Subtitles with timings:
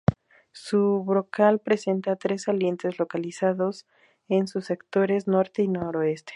[0.55, 3.85] Su brocal presenta tres salientes localizados
[4.29, 6.29] en sus sectores norte y noroeste.